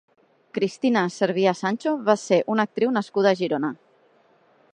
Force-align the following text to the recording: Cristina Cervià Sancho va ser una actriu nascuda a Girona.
Cristina 0.57 1.03
Cervià 1.17 1.53
Sancho 1.61 1.93
va 2.09 2.17
ser 2.23 2.41
una 2.55 2.67
actriu 2.71 2.97
nascuda 2.99 3.35
a 3.35 3.39
Girona. 3.45 3.73